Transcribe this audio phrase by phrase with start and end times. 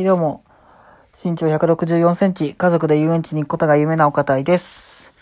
[0.00, 0.46] はい、どうも。
[1.12, 5.12] 身長164センチ、家族で遊園地に行くことが夢なお方いです。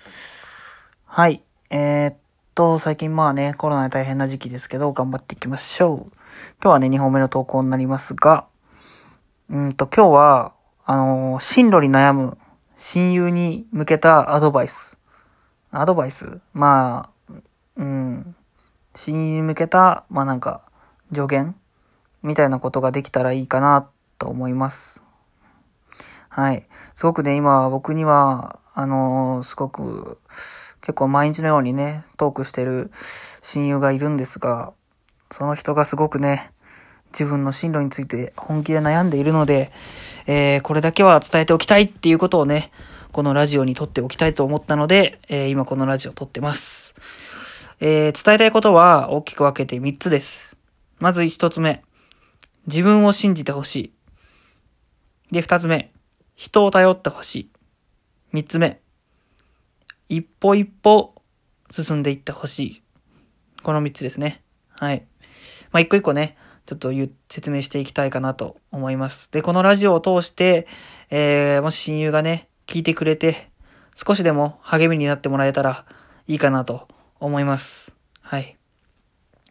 [1.05, 1.43] はい。
[1.69, 2.17] えー、っ
[2.55, 5.99] と、最近まあね、コロナで大変な時期ですけど、頑張っていきましょう。
[5.99, 6.11] 今
[6.61, 8.47] 日はね、2本目の投稿になりますが、
[9.51, 10.53] うんと、今日は、
[10.85, 12.39] あのー進路に悩む
[12.77, 14.97] 親友に向けたアドバイス。
[15.73, 16.41] アドバイス？
[16.55, 17.33] まあ、
[17.75, 18.37] うん。
[18.95, 20.63] 親友に向けた、まあなんか、
[21.13, 21.57] 助言？
[22.23, 25.03] みたいなことができたらいいかなと思います。
[26.29, 26.69] はい。
[26.95, 30.19] すごくね、今僕には、あのーすごく、
[30.81, 32.91] 結構毎日のようにね、トークしてる
[33.43, 34.73] 親友がいるんですが、
[35.31, 36.53] その人がすごくね、
[37.13, 39.73] 自分の進路について本気で悩んでいるので、
[40.27, 42.71] えーこれだけは伝えておきたいっていうことをね、
[43.13, 46.95] このラジオに撮っておきたいと思ったので、えー今このラジオを撮ってます。
[47.81, 50.57] えー伝えたいことは大きく分けて3つです。
[50.99, 51.83] まず1つ目。
[52.67, 53.98] 自分を信じてほしい。
[55.31, 55.93] で、2つ目。
[56.35, 57.51] 人を頼ってほしい。
[58.35, 58.81] 3つ目。
[60.09, 61.15] 一歩一歩
[61.71, 62.83] 進んでいってほしい。
[63.63, 64.43] この3つですね。
[64.71, 65.07] はい。
[65.71, 66.93] まあ、一個一個ね、ちょっと
[67.29, 69.31] 説明していきたいかなと思います。
[69.33, 70.67] で、このラジオを通して、
[71.11, 73.51] えー、もし親友がね、聞いてくれて、
[73.95, 75.85] 少しでも励みになってもらえたら
[76.27, 76.87] いいかなと
[77.21, 77.93] 思います。
[78.21, 78.57] はい。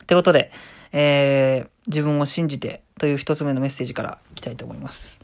[0.03, 0.51] ってことで、
[0.91, 5.19] えー、自分を信じてという一つ目のメッセージからいきたいと思います。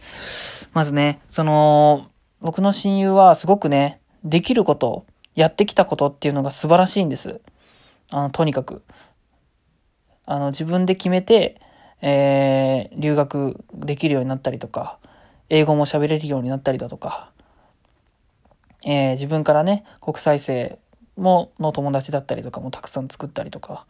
[0.73, 2.09] まずね、その、
[2.41, 7.41] 僕の親友はすごくね、できること、やってきたことっていうのが素晴らしいんです。
[8.09, 8.83] あの、とにかく。
[10.25, 11.59] あの、自分で決めて、
[12.01, 14.99] えー、留学できるようになったりとか、
[15.49, 17.31] 英語も喋れるようになったりだとか、
[18.85, 20.77] えー、自分からね、国際生
[21.16, 23.88] も、の友達だったりとかもたくさん作ったりとか、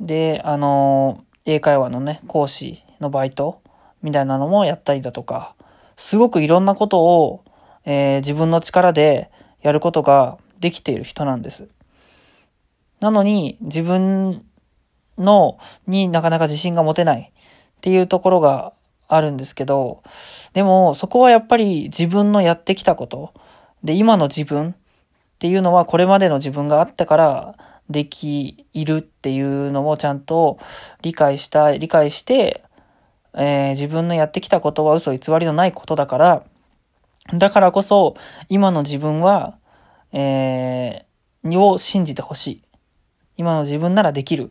[0.00, 3.62] で、あの英会話のね、講師のバイト
[4.02, 5.54] みたいなのもやったりだとか、
[5.96, 7.44] すごくいろんなことを、
[7.84, 9.30] えー自分の力で
[9.62, 11.68] やることができている人なんです。
[13.00, 14.44] なのに、自分
[15.18, 18.72] の、になかなか自信が持てないっていうところが
[19.06, 20.02] あるんですけど、
[20.52, 23.32] でも、そこはやっぱり自分のやってきたこと、
[23.84, 24.74] で、今の自分っ
[25.38, 27.54] ていうのはこれまでの自分があったから
[27.90, 30.58] できるっていうのをちゃんと
[31.02, 32.62] 理解したい、理解して、
[33.34, 36.44] えー自分のやってきたことは嘘偽りのないことだから、
[37.34, 38.16] だからこそ
[38.48, 39.58] 今の自分は、
[40.12, 42.62] えーを信じてほしい。
[43.36, 44.50] 今の自分ならできる。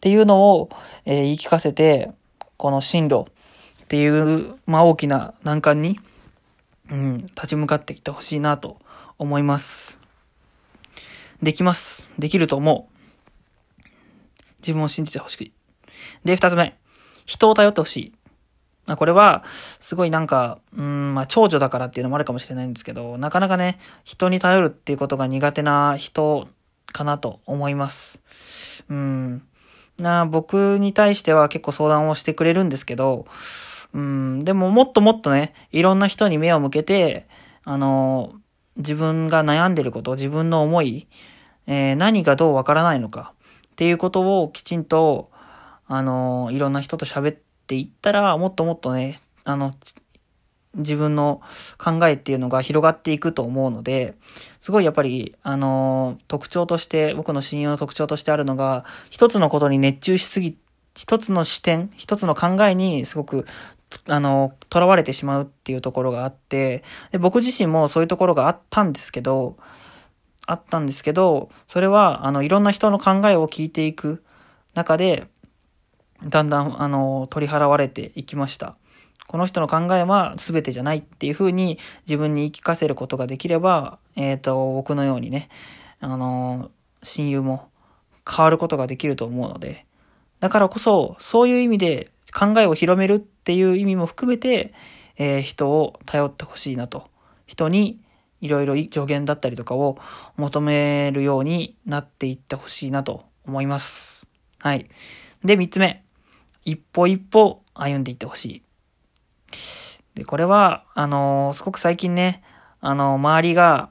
[0.00, 0.70] ていうのを、
[1.04, 2.12] えー言い聞かせて、
[2.56, 3.24] この進路
[3.82, 5.98] っていう、まあ大きな難関に、
[6.90, 8.78] うん、立ち向かってきてほしいなと
[9.18, 9.99] 思います。
[11.42, 12.08] できます。
[12.18, 13.86] できると思う。
[14.60, 15.52] 自分を信じてほしい。
[16.24, 16.76] で、二つ目。
[17.26, 18.12] 人を頼ってほしい。
[18.86, 19.44] まあ、これは、
[19.80, 26.48] すごいなんか、うん、まあ、長女だからっていうのもあるかもしれないんですけど、なかなかね、人に頼るっていうことが苦手な人
[26.92, 28.20] かなと思います。
[28.88, 29.42] うん。
[29.98, 33.26] な、僕に対しては結構相談をしてくれるんですけど、
[33.92, 37.26] うん、でももっともっとね、いろんな人に目を向けて、
[37.64, 38.39] あの、
[38.80, 41.08] 自分が悩んでること、自分の思い、
[41.66, 43.32] えー何がどうわからないのか
[43.72, 45.30] っていうことをきちんと、
[45.86, 49.72] あの、いろんな人と喋っていったら、もっともっとね、あの、
[50.74, 51.40] 自分の
[51.78, 54.14] 考えっていうのが広がっていくと思うので、
[54.60, 60.56] すごいやっぱり、あの、特徴として、僕の親友の特徴としてあるのが、一つのことに熱中しすぎ、
[60.94, 63.46] 一つの視点、一つの考えにすごく、
[64.06, 69.56] あの、囚われてしまうっていうところがあって、で僕自身もそういうところがあったんですけど、
[70.46, 74.24] あったんですけど、それは、あの、いろんな人の考えを聞いていく
[74.74, 75.28] 中で、
[76.26, 78.76] だんだん、あの、取り払われていきました。
[79.26, 85.48] この人の考えは全てじゃないっていうふうに自分に言い聞かせることができれば、えっ、と、僕のようにね、
[86.00, 86.72] あの、
[87.04, 87.68] 親友も
[88.28, 89.86] 変わることができると思うので、
[90.40, 94.72] だからこそ、そういう意味で考えを広めるっていう意味も含めて、
[95.16, 97.08] えー人を頼ってほしいなと。
[97.46, 98.00] 人に
[98.40, 99.98] いろいろ助言だったりとかを
[100.36, 104.26] 求めるようになっていってほしいなと思います。
[104.58, 104.88] はい。
[105.44, 106.04] で、三つ目。
[106.64, 108.62] 一歩一歩歩んでいってほしい。
[110.14, 112.42] で、これは、あのーすごく最近ね、
[112.80, 113.90] あのー周りが、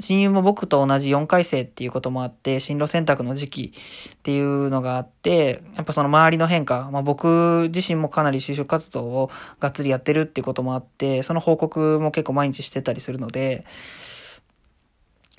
[0.00, 3.72] 親友も僕と同じ4回生っていうこともあって、進路選択の時期
[4.14, 9.30] っていうのがあって、やっぱその周りの変化、まあ僕自身もかなり就職活動を
[9.60, 13.64] がっつりやってるっていうこともあって、その報告も結構毎日してたりするので、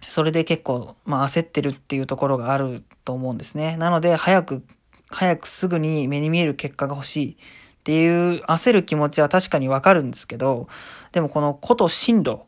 [0.08, 3.78] それで結構、まあ焦ってるっていうところがあると思うんですね。
[3.78, 4.64] なので、早く、
[5.10, 7.36] 早くすぐに目に見える結果が欲しいっ
[7.80, 10.68] っていう焦る気持ちは確かにわかるんですけど、
[11.12, 12.42] でもこのこと進路、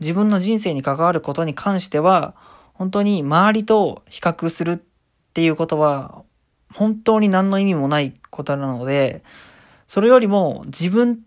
[0.00, 2.34] 自分の人生に関わることに関しては、
[2.74, 4.78] 本当に周りと比較するっ
[5.34, 6.22] ていうことは、
[6.74, 9.22] 本当に何の意味もないことなので、
[9.86, 11.20] それよりも自分、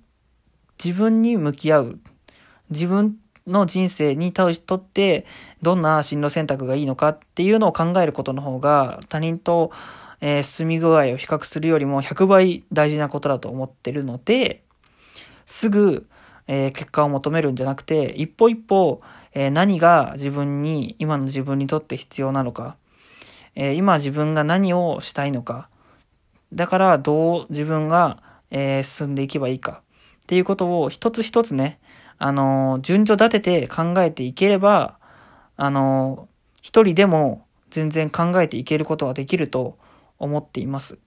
[0.83, 1.99] 自分に向き合う。
[2.69, 5.25] 自分の人生に対しとって
[5.61, 9.71] どんな進路選択がいいのかっていうのを考えることの方が他人と、
[10.21, 14.63] えー、進み具合を比較するよりも100倍大事なことだと思ってるので、
[15.45, 16.07] すぐ、
[16.47, 19.01] えー、結果を求めるんじゃなくて、一歩一歩、
[19.33, 22.77] えー、何が自分に、今の自分にとって必要なのか、
[23.53, 25.67] え今自分が何をしたいのか、
[26.53, 29.81] だからどう自分が、え進んでいけばいいか。
[30.23, 31.79] っていうことを一つ一つね、
[32.17, 34.97] あの、順序立てて考えていければ、
[35.57, 36.27] あの、
[36.61, 39.77] 一人でも全然考えていけることができると
[40.19, 40.97] 思っています。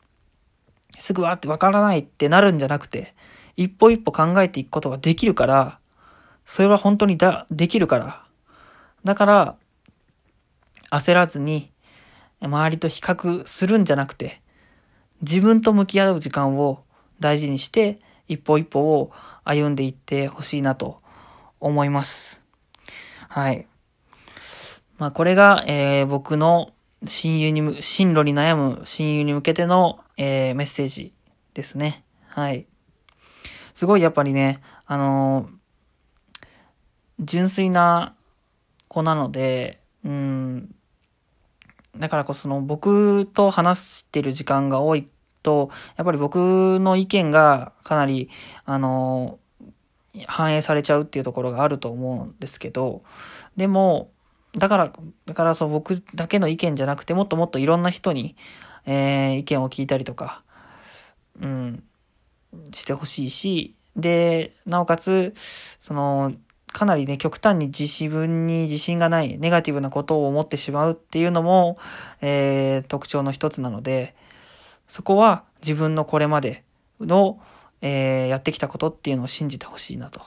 [0.99, 3.15] すぐわってわからないってなるんじゃなくて、
[3.57, 5.79] 一歩一歩考えていくことができるから、
[6.45, 8.25] それは本当にだ、できるから。
[9.05, 9.57] だから、
[10.91, 11.71] 焦らずに、
[12.41, 14.43] 周りと比較するんじゃなくて、
[15.23, 16.85] 自分と向き合う時間を
[17.21, 19.13] 大事にして、一歩一歩を
[19.45, 21.01] 歩んでいってほしいなと
[21.61, 22.43] 思います。
[23.29, 23.67] はい。
[24.99, 26.73] まあこれが、えー、僕の
[27.07, 31.15] 親友に、進路に悩む親友に向けての、えー、メッセージ
[31.55, 32.05] ですね。
[32.29, 32.67] はい。
[33.75, 36.45] すごいやっぱりね、あのー、
[37.21, 38.15] 純粋な
[38.89, 40.75] 子なので、うん、
[41.97, 45.09] だからこその僕と話してる時間が多い
[45.43, 48.31] と、やっぱり僕の意見がかなり、
[48.65, 49.39] あの
[50.27, 53.03] 反映されちゃうっていうところがあると思うんですけど、
[53.57, 54.11] でも、
[54.57, 54.93] だから、
[55.27, 58.37] だからそう僕だけの意見じゃなくて、もっともっといろんな人に、
[58.87, 60.43] えー、意見を聞いたりとか、
[61.41, 61.83] うん、
[62.73, 65.35] してほしいし、で、なおかつ、
[65.79, 66.33] その、
[66.73, 71.79] かなりね、極端に自分に自信がない、ネガティブなことを思ってしまうっていうのも、
[72.21, 74.17] えー、特徴の一つなので、
[74.89, 76.65] そこは自分のこれまで
[77.01, 77.41] の、
[77.81, 80.21] えー、やってきたことっていうのを信じてほしいなと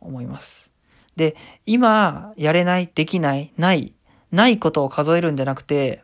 [0.00, 0.70] 思います。
[1.16, 1.36] で、
[1.66, 3.94] 今、やれない、できない、ない、
[4.32, 6.02] ないことを数えるんじゃなくて、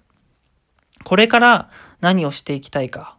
[1.04, 1.70] これから
[2.00, 3.16] 何をしていきたいか、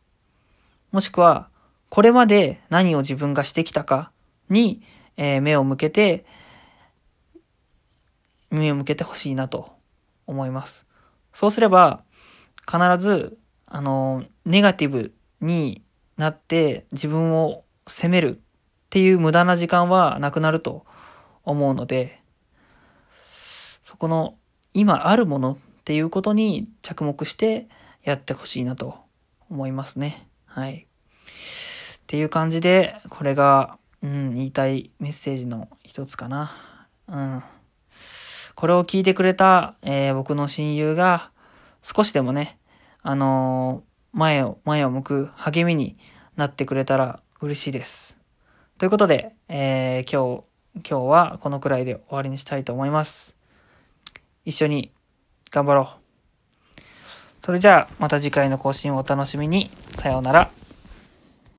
[0.92, 1.50] もしくは、
[1.94, 4.12] これまで何を自分がしてきたか
[4.50, 4.82] に、
[5.16, 6.26] えー、目を向けて、
[8.50, 9.74] 目を向けてほしいなと
[10.26, 10.88] 思います。
[11.34, 12.04] そうすれば、
[12.66, 13.38] 必ず、
[13.68, 15.84] あの、ネガティブに
[16.18, 18.40] なって自分を責めるっ
[18.90, 20.88] ていう無駄な時間はなくなると
[21.44, 22.24] 思うので、
[23.84, 24.34] そこの
[24.74, 27.68] 今あるものっていうことに着目して
[28.02, 28.96] やってほしいなと
[29.48, 30.28] 思いますね。
[30.48, 30.88] はい。
[32.04, 36.52] っていう感じで、これが、うん、言いたいメッセージの一つかな。
[37.08, 37.44] うん。
[38.56, 41.32] これを聞いてくれた、えー、僕の親友が、
[41.82, 42.58] 少しでもね、
[43.02, 45.98] あのー、前を、前を向く励みに
[46.36, 48.16] なってくれたら嬉しいです。
[48.78, 53.36] ということで、えー、今日、今日はこのくらいで終わりにしたいと思います。
[54.46, 54.92] 一緒に
[55.52, 55.90] 頑張ろ
[56.78, 56.82] う。
[57.46, 59.72] それじゃあ、また次回の更新をお楽しみに。
[59.98, 60.63] さようなら。